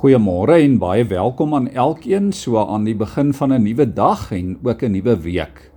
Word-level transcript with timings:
Goeiemôre 0.00 0.54
en 0.64 0.78
baie 0.80 1.02
welkom 1.04 1.50
aan 1.52 1.66
elkeen 1.76 2.30
so 2.32 2.56
aan 2.56 2.86
die 2.88 2.94
begin 2.96 3.34
van 3.36 3.52
'n 3.52 3.62
nuwe 3.62 3.84
dag 3.84 4.32
en 4.32 4.56
ook 4.64 4.82
'n 4.82 4.92
nuwe 4.92 5.16
week. 5.20 5.72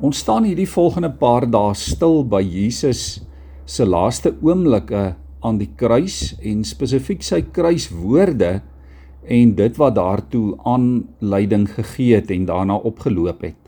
Ons 0.00 0.18
staan 0.18 0.44
hierdie 0.44 0.68
volgende 0.68 1.10
paar 1.10 1.46
dae 1.50 1.74
stil 1.74 2.24
by 2.24 2.42
Jesus 2.42 3.22
se 3.64 3.86
laaste 3.86 4.34
oomblikke 4.42 5.14
aan 5.40 5.58
die 5.58 5.70
kruis 5.76 6.34
en 6.42 6.64
spesifiek 6.64 7.22
sy 7.22 7.42
kruiswoorde 7.42 8.60
en 9.24 9.54
dit 9.54 9.76
wat 9.76 9.94
daartoe 9.94 10.56
aanleiding 10.64 11.70
gegee 11.70 12.14
het 12.14 12.30
en 12.30 12.44
daarna 12.44 12.74
opgeloop 12.74 13.42
het. 13.42 13.62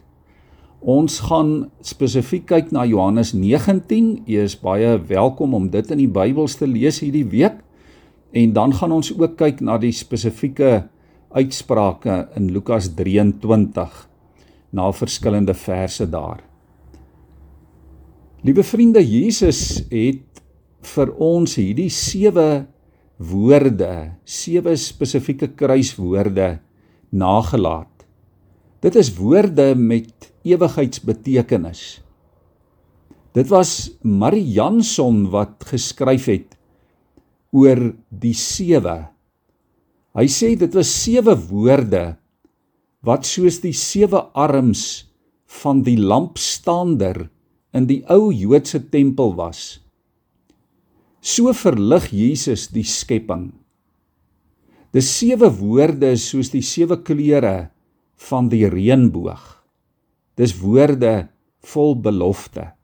Ons 0.81 1.21
gaan 1.21 1.71
spesifiek 1.81 2.47
kyk 2.47 2.73
na 2.73 2.85
Johannes 2.85 3.33
19. 3.33 4.23
Jy 4.27 4.43
is 4.43 4.61
baie 4.61 4.99
welkom 4.99 5.55
om 5.55 5.71
dit 5.71 5.91
in 5.91 5.99
die 5.99 6.11
Bybels 6.11 6.57
te 6.57 6.67
lees 6.67 7.01
hierdie 7.01 7.27
week. 7.31 7.66
En 8.37 8.53
dan 8.53 8.75
gaan 8.77 8.93
ons 8.93 9.13
ook 9.17 9.39
kyk 9.41 9.63
na 9.65 9.79
die 9.81 9.95
spesifieke 9.97 10.87
uitsprake 11.37 12.27
in 12.37 12.51
Lukas 12.53 12.91
23 12.99 13.95
na 14.77 14.91
verskillende 14.93 15.55
verse 15.57 16.05
daar. 16.13 16.43
Liewe 18.45 18.63
vriende, 18.63 19.01
Jesus 19.01 19.81
het 19.89 20.43
vir 20.87 21.13
ons 21.23 21.57
hierdie 21.59 21.91
sewe 21.91 22.67
woorde, 23.17 24.13
sewe 24.29 24.77
spesifieke 24.77 25.49
kruiswoorde 25.57 26.59
nagelaat. 27.11 28.05
Dit 28.85 28.99
is 29.01 29.15
woorde 29.17 29.73
met 29.75 30.29
ewigheidsbetekenis. 30.47 32.03
Dit 33.37 33.49
was 33.49 33.97
Marianson 34.05 35.25
wat 35.33 35.65
geskryf 35.73 36.29
het 36.31 36.56
oor 37.55 37.93
die 38.11 38.35
sewe. 38.37 38.97
Hy 40.17 40.27
sê 40.33 40.55
dit 40.59 40.73
was 40.75 40.91
sewe 40.91 41.35
woorde 41.51 42.17
wat 43.07 43.27
soos 43.29 43.61
die 43.63 43.75
sewe 43.77 44.25
arms 44.35 45.07
van 45.63 45.83
die 45.87 45.99
lampstander 46.01 47.29
in 47.77 47.87
die 47.87 48.03
ou 48.11 48.33
Joodse 48.35 48.81
tempel 48.91 49.35
was. 49.39 49.79
So 51.21 51.53
verlig 51.55 52.11
Jesus 52.15 52.69
die 52.73 52.87
skepping. 52.87 53.51
Dis 54.95 55.11
sewe 55.19 55.51
woorde 55.59 56.15
soos 56.17 56.53
die 56.55 56.65
sewe 56.65 56.97
kleure 57.05 57.69
van 58.31 58.49
die 58.49 58.65
reënboog. 58.71 59.43
Dis 60.39 60.55
woorde 60.63 61.29
vol 61.67 61.97
belofte. 62.01 62.76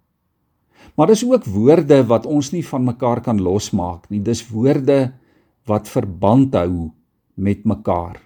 Maar 0.96 1.08
dis 1.12 1.24
ook 1.24 1.46
woorde 1.48 2.02
wat 2.08 2.26
ons 2.28 2.50
nie 2.52 2.64
van 2.66 2.84
mekaar 2.84 3.22
kan 3.24 3.40
losmaak 3.40 4.10
nie. 4.12 4.20
Dis 4.20 4.44
woorde 4.50 5.12
wat 5.68 5.88
verband 5.88 6.54
hou 6.58 6.90
met 7.34 7.64
mekaar. 7.64 8.18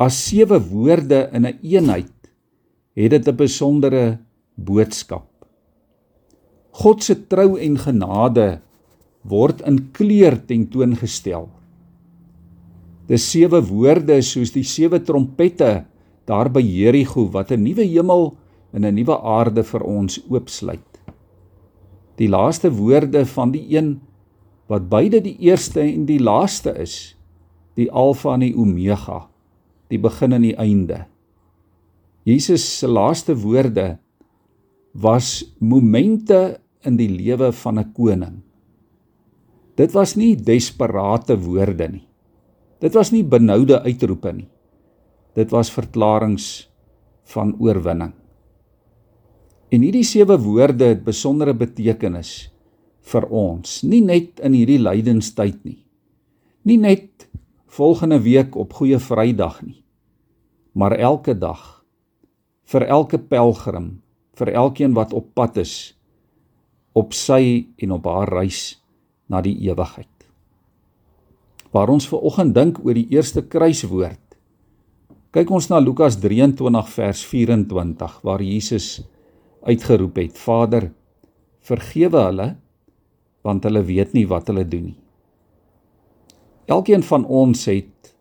As 0.00 0.18
sewe 0.18 0.58
woorde 0.58 1.28
in 1.32 1.46
'n 1.46 1.46
een 1.46 1.58
eenheid 1.62 2.12
het 2.94 3.10
dit 3.10 3.28
'n 3.28 3.36
besondere 3.36 4.18
boodskap. 4.54 5.26
God 6.70 7.02
se 7.02 7.14
trou 7.26 7.58
en 7.58 7.78
genade 7.78 8.60
word 9.22 9.60
in 9.60 9.90
kleur 9.92 10.46
tentoongestel. 10.46 11.48
Dis 13.06 13.30
sewe 13.30 13.60
woorde 13.60 14.22
soos 14.22 14.50
die 14.52 14.64
sewe 14.64 14.98
trompette 14.98 15.84
daar 16.26 16.48
by 16.50 16.60
Jerigo 16.60 17.30
wat 17.30 17.52
'n 17.52 17.62
nuwe 17.62 17.84
hemel 17.84 18.36
en 18.72 18.84
'n 18.84 18.94
nuwe 18.94 19.16
aarde 19.22 19.62
vir 19.62 19.82
ons 19.82 20.20
oopsluit 20.28 20.93
die 22.20 22.28
laaste 22.30 22.70
woorde 22.74 23.24
van 23.26 23.52
die 23.54 23.64
een 23.76 23.96
wat 24.70 24.88
beide 24.88 25.20
die 25.20 25.36
eerste 25.44 25.82
en 25.82 26.06
die 26.08 26.20
laaste 26.22 26.72
is, 26.80 27.14
die 27.76 27.90
alfa 27.90 28.34
en 28.36 28.46
die 28.46 28.54
omega, 28.56 29.26
die 29.92 30.00
begin 30.00 30.32
en 30.32 30.46
die 30.46 30.56
einde. 30.56 31.04
Jesus 32.24 32.64
se 32.78 32.88
laaste 32.88 33.36
woorde 33.36 33.98
was 34.94 35.42
momente 35.58 36.60
in 36.86 36.96
die 36.96 37.10
lewe 37.10 37.52
van 37.52 37.78
'n 37.78 37.92
koning. 37.92 38.42
Dit 39.76 39.92
was 39.92 40.14
nie 40.16 40.36
desperate 40.36 41.36
woorde 41.36 41.88
nie. 41.88 42.06
Dit 42.80 42.94
was 42.94 43.10
nie 43.10 43.24
benoude 43.24 43.82
uitroepe 43.82 44.32
nie. 44.32 44.48
Dit 45.34 45.50
was 45.50 45.70
verklaringe 45.70 46.66
van 47.24 47.54
oorwinning. 47.58 48.12
En 49.74 49.82
hierdie 49.82 50.04
sewe 50.06 50.36
woorde 50.38 50.92
het 50.92 51.00
besondere 51.02 51.54
betekenis 51.56 52.52
vir 53.10 53.24
ons, 53.34 53.80
nie 53.82 54.02
net 54.04 54.38
in 54.44 54.54
hierdie 54.54 54.78
lydenstyd 54.78 55.64
nie. 55.66 55.80
Nie 56.64 56.78
net 56.78 57.26
volgende 57.74 58.20
week 58.22 58.54
op 58.60 58.76
Goeie 58.78 59.00
Vrydag 59.02 59.58
nie, 59.64 59.80
maar 60.78 60.94
elke 60.94 61.34
dag 61.34 61.82
vir 62.70 62.86
elke 62.86 63.18
pelgrim, 63.18 63.98
vir 64.38 64.52
elkeen 64.54 64.94
wat 64.94 65.12
op 65.12 65.32
pad 65.34 65.58
is 65.62 65.74
op 66.94 67.10
sy 67.16 67.66
en 67.82 67.96
op 67.96 68.06
haar 68.06 68.30
reis 68.30 68.76
na 69.26 69.40
die 69.42 69.56
ewigheid. 69.66 70.06
Waar 71.74 71.90
ons 71.90 72.06
ver 72.06 72.22
oggend 72.22 72.54
dink 72.54 72.78
oor 72.84 72.94
die 72.94 73.08
eerste 73.10 73.42
kruiswoord. 73.42 74.22
Kyk 75.34 75.50
ons 75.50 75.66
na 75.72 75.80
Lukas 75.82 76.20
23 76.22 76.92
vers 76.94 77.24
24 77.26 78.20
waar 78.22 78.44
Jesus 78.46 79.02
uitgeroep 79.64 80.20
het: 80.20 80.38
Vader, 80.38 80.90
vergewe 81.64 82.20
hulle 82.28 82.50
want 83.44 83.66
hulle 83.68 83.82
weet 83.84 84.14
nie 84.16 84.24
wat 84.28 84.48
hulle 84.48 84.64
doen 84.64 84.86
nie. 84.88 85.00
Elkeen 86.64 87.02
van 87.04 87.26
ons 87.28 87.66
het 87.68 88.14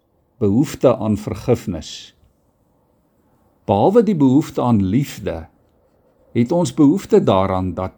behoefte 0.43 0.97
aan 0.97 1.15
vergifnis. 1.17 1.91
Behalwe 3.63 4.03
die 4.03 4.17
behoefte 4.19 4.61
aan 4.61 4.81
liefde, 4.83 5.45
het 6.35 6.51
ons 6.51 6.73
behoefte 6.75 7.23
daaraan 7.23 7.71
dat 7.73 7.95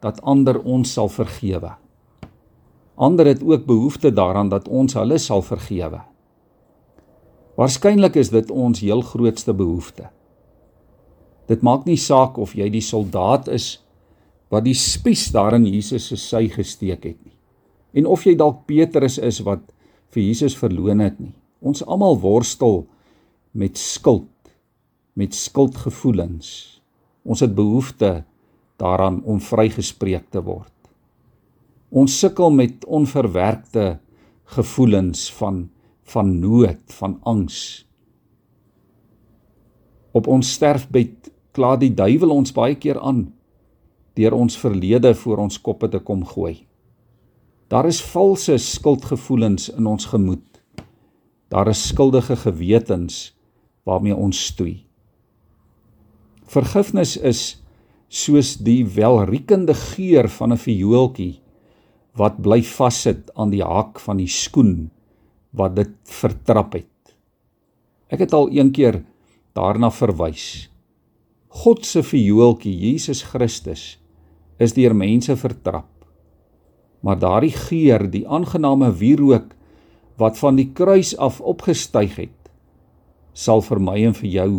dat 0.00 0.22
ander 0.22 0.62
ons 0.62 0.92
sal 0.92 1.10
vergewe. 1.12 1.74
Ander 2.94 3.26
het 3.26 3.42
ook 3.44 3.66
behoefte 3.66 4.12
daaraan 4.12 4.48
dat 4.48 4.68
ons 4.68 4.94
hulle 4.96 5.18
sal 5.18 5.42
vergewe. 5.42 6.00
Waarskynlik 7.58 8.16
is 8.16 8.30
dit 8.32 8.50
ons 8.50 8.80
heel 8.80 9.02
grootste 9.04 9.52
behoefte. 9.52 10.08
Dit 11.50 11.64
maak 11.66 11.86
nie 11.88 11.98
saak 11.98 12.38
of 12.38 12.54
jy 12.54 12.68
die 12.70 12.84
soldaat 12.84 13.50
is 13.50 13.80
wat 14.50 14.66
die 14.66 14.76
spies 14.78 15.28
daar 15.34 15.56
in 15.58 15.66
Jesus 15.66 16.08
se 16.10 16.18
sy 16.18 16.46
gesteek 16.50 17.04
het 17.06 17.18
nie. 17.18 17.34
En 17.98 18.06
of 18.06 18.24
jy 18.26 18.36
dalk 18.38 18.64
Petrus 18.70 19.18
is 19.18 19.40
wat 19.46 19.62
vir 20.14 20.22
Jesus 20.22 20.56
verloon 20.58 21.02
het 21.02 21.18
nie. 21.18 21.34
Ons 21.60 21.82
almal 21.82 22.18
worstel 22.22 22.84
met 23.52 23.78
skuld, 23.78 24.30
met 25.18 25.34
skuldgevoelens. 25.34 26.80
Ons 27.26 27.42
het 27.44 27.54
behoefte 27.54 28.22
daaraan 28.80 29.20
om 29.28 29.42
vrygespreek 29.42 30.30
te 30.32 30.42
word. 30.42 30.72
Ons 31.90 32.14
sukkel 32.22 32.54
met 32.54 32.86
onverwerkte 32.86 33.98
gevoelens 34.54 35.28
van 35.38 35.68
van 36.10 36.40
nood, 36.42 36.80
van 36.98 37.20
angs. 37.22 37.86
Op 40.10 40.26
ons 40.26 40.48
sterfbed 40.56 41.29
kla 41.52 41.76
die 41.76 41.92
duiwel 41.94 42.30
ons 42.30 42.52
baie 42.52 42.74
keer 42.78 43.00
aan 43.00 43.28
deur 44.18 44.34
ons 44.34 44.58
verlede 44.58 45.14
voor 45.14 45.38
ons 45.46 45.60
koppe 45.62 45.88
te 45.88 46.00
kom 46.02 46.24
gooi. 46.26 46.66
Daar 47.70 47.86
is 47.86 48.02
valse 48.02 48.56
skuldgevoelens 48.58 49.68
in 49.70 49.86
ons 49.86 50.08
gemoed. 50.10 50.44
Daar 51.48 51.70
is 51.70 51.86
skuldige 51.88 52.36
gewetens 52.36 53.30
waarmee 53.86 54.16
ons 54.16 54.38
stoei. 54.50 54.84
Vergifnis 56.50 57.16
is 57.16 57.60
soos 58.10 58.56
die 58.58 58.82
welriekende 58.84 59.74
geur 59.74 60.28
van 60.28 60.52
'n 60.52 60.58
viooltjie 60.58 61.40
wat 62.18 62.42
bly 62.42 62.62
vassit 62.62 63.30
aan 63.34 63.50
die 63.50 63.62
haak 63.62 64.00
van 64.00 64.16
die 64.16 64.28
skoen 64.28 64.90
wat 65.50 65.76
dit 65.76 65.94
vertrap 66.04 66.72
het. 66.72 67.14
Ek 68.10 68.18
het 68.18 68.32
al 68.32 68.50
een 68.50 68.72
keer 68.72 69.04
daarna 69.54 69.90
verwys. 69.90 70.69
God 71.50 71.82
se 71.82 71.98
viooltjie 72.06 72.70
Jesus 72.78 73.24
Christus 73.26 73.96
is 74.62 74.76
deur 74.76 74.94
mense 74.94 75.34
vertrap. 75.34 75.88
Maar 77.02 77.18
daardie 77.18 77.50
geur, 77.56 78.04
die 78.06 78.22
aangename 78.22 78.92
wierook 78.94 79.56
wat 80.20 80.38
van 80.38 80.60
die 80.60 80.68
kruis 80.70 81.10
af 81.18 81.40
opgestyg 81.40 82.14
het, 82.20 82.52
sal 83.34 83.64
vir 83.66 83.82
my 83.82 83.96
en 84.06 84.14
vir 84.20 84.30
jou 84.30 84.50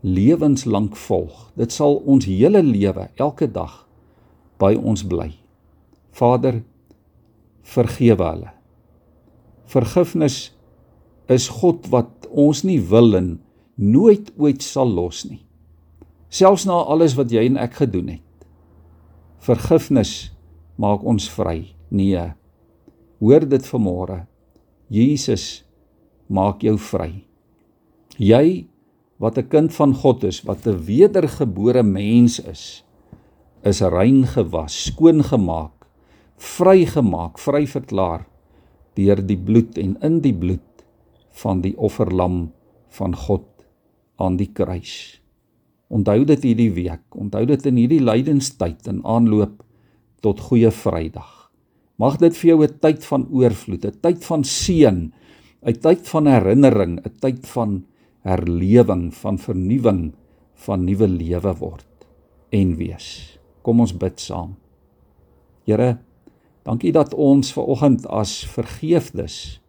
lewenslank 0.00 0.96
volg. 0.96 1.50
Dit 1.60 1.76
sal 1.76 2.00
ons 2.08 2.24
hele 2.24 2.64
lewe 2.64 3.10
elke 3.20 3.50
dag 3.50 3.82
by 4.56 4.72
ons 4.80 5.04
bly. 5.04 5.28
Vader, 6.16 6.62
vergewe 7.68 8.30
hulle. 8.32 8.52
Vergifnis 9.68 10.54
is 11.28 11.52
God 11.60 11.90
wat 11.92 12.30
ons 12.32 12.64
nie 12.64 12.80
wil 12.80 13.12
en 13.18 13.34
nooit 13.76 14.32
ooit 14.40 14.64
sal 14.64 14.88
los 14.88 15.26
nie 15.28 15.44
selfs 16.34 16.66
na 16.66 16.80
alles 16.90 17.14
wat 17.18 17.30
jy 17.30 17.44
en 17.46 17.58
ek 17.62 17.78
gedoen 17.84 18.16
het. 18.16 18.46
Vergifnis 19.44 20.32
maak 20.80 21.04
ons 21.06 21.28
vry. 21.30 21.76
Nee. 21.94 22.32
Hoor 23.22 23.46
dit 23.46 23.66
vanmôre. 23.70 24.24
Jesus 24.90 25.62
maak 26.26 26.64
jou 26.66 26.74
vry. 26.80 27.24
Jy 28.18 28.66
wat 29.18 29.38
'n 29.38 29.48
kind 29.48 29.72
van 29.72 29.94
God 29.94 30.24
is, 30.24 30.42
wat 30.42 30.66
'n 30.66 30.84
wedergebore 30.84 31.82
mens 31.82 32.40
is, 32.40 32.84
is 33.62 33.80
rein 33.80 34.26
gewas, 34.26 34.84
skoon 34.84 35.22
gemaak, 35.22 35.86
vrygemaak, 36.36 37.38
vry 37.38 37.66
verklaar 37.66 38.26
deur 38.94 39.26
die 39.26 39.38
bloed 39.38 39.78
en 39.78 39.96
in 40.02 40.20
die 40.20 40.34
bloed 40.34 40.84
van 41.30 41.60
die 41.60 41.76
offerlam 41.76 42.52
van 42.88 43.16
God 43.16 43.46
aan 44.16 44.36
die 44.36 44.52
kruis. 44.52 45.23
Onthou 45.94 46.24
dit 46.26 46.42
hierdie 46.42 46.72
week, 46.74 47.04
onthou 47.14 47.44
dit 47.46 47.66
in 47.70 47.78
hierdie 47.78 48.02
lydenstyd 48.02 48.88
in 48.90 49.00
aanloop 49.06 49.60
tot 50.24 50.40
goeie 50.48 50.72
Vrydag. 50.74 51.30
Mag 52.02 52.18
dit 52.18 52.34
vir 52.34 52.48
jou 52.50 52.64
'n 52.64 52.78
tyd 52.80 53.04
van 53.04 53.28
oorvloed, 53.30 53.84
'n 53.84 54.00
tyd 54.02 54.24
van 54.24 54.42
seën, 54.44 55.12
'n 55.62 55.80
tyd 55.80 56.08
van 56.08 56.26
herinnering, 56.26 56.98
'n 56.98 57.14
tyd 57.20 57.46
van 57.46 57.84
herlewing, 58.24 59.14
van 59.14 59.38
vernuwing, 59.38 60.12
van 60.54 60.84
nuwe 60.84 61.08
lewe 61.08 61.54
word 61.58 61.86
en 62.50 62.76
wees. 62.76 63.38
Kom 63.62 63.80
ons 63.80 63.92
bid 63.92 64.20
saam. 64.20 64.56
Here, 65.64 65.98
dankie 66.64 66.92
dat 66.92 67.14
ons 67.14 67.52
ver 67.52 67.64
oggend 67.64 68.06
as 68.06 68.44
vergeefdes 68.44 69.60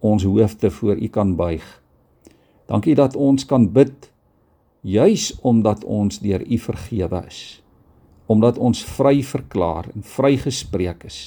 ons 0.00 0.24
hoofde 0.24 0.70
voor 0.70 0.96
U 0.96 1.08
kan 1.08 1.36
buig. 1.36 1.82
Dankie 2.66 2.94
dat 2.94 3.16
ons 3.16 3.46
kan 3.46 3.72
bid 3.72 4.09
juis 4.80 5.32
omdat 5.40 5.84
ons 5.84 6.20
deur 6.20 6.44
U 6.46 6.58
vergewe 6.58 7.24
is. 7.26 7.62
Omdat 8.30 8.58
ons 8.58 8.84
vry 8.84 9.22
verklaar 9.26 9.90
en 9.94 10.06
vrygespreek 10.06 11.04
is. 11.04 11.20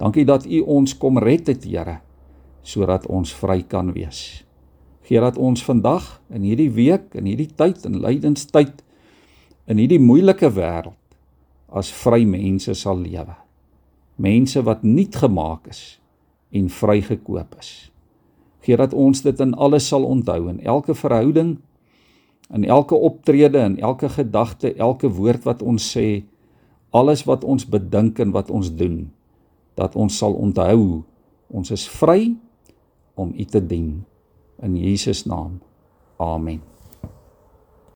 Dankie 0.00 0.24
dat 0.24 0.46
U 0.46 0.60
ons 0.60 0.96
kom 0.98 1.18
red 1.18 1.46
het, 1.46 1.64
Here, 1.64 2.00
sodat 2.62 3.06
ons 3.06 3.34
vry 3.34 3.62
kan 3.62 3.92
wees. 3.92 4.44
Gee 5.04 5.20
dat 5.20 5.36
ons 5.36 5.62
vandag 5.64 6.20
in 6.32 6.46
hierdie 6.48 6.70
week, 6.72 7.12
in 7.14 7.28
hierdie 7.28 7.50
tyd 7.52 7.84
en 7.84 8.00
lydenstyd 8.00 8.80
in 9.68 9.80
hierdie 9.80 10.00
moeilike 10.00 10.48
wêreld 10.56 10.96
as 11.74 11.90
vry 11.92 12.22
mense 12.28 12.72
sal 12.78 13.00
lewe. 13.02 13.34
Mense 14.16 14.62
wat 14.64 14.84
nuut 14.86 15.16
gemaak 15.18 15.68
is 15.68 15.98
en 16.54 16.70
vrygekoop 16.70 17.56
is. 17.58 17.90
Gee 18.64 18.78
dat 18.80 18.94
ons 18.96 19.20
dit 19.24 19.40
in 19.44 19.52
alles 19.60 19.88
sal 19.90 20.06
onthou 20.08 20.46
in 20.48 20.60
elke 20.64 20.94
verhouding, 20.96 21.58
in 22.52 22.64
elke 22.64 22.94
optrede, 22.94 23.58
in 23.58 23.78
elke 23.80 24.08
gedagte, 24.08 24.74
elke 24.74 25.08
woord 25.08 25.44
wat 25.44 25.62
ons 25.62 25.86
sê, 25.96 26.24
alles 26.94 27.24
wat 27.24 27.44
ons 27.44 27.66
bedink 27.66 28.20
en 28.22 28.34
wat 28.34 28.50
ons 28.50 28.70
doen 28.74 29.10
dat 29.74 29.96
ons 29.98 30.18
sal 30.18 30.36
onthou 30.38 31.02
ons 31.50 31.70
is 31.74 31.86
vry 31.98 32.34
om 33.18 33.34
U 33.34 33.44
te 33.44 33.62
dien 33.62 34.04
in 34.62 34.76
Jesus 34.78 35.24
naam. 35.26 35.58
Amen. 36.18 36.73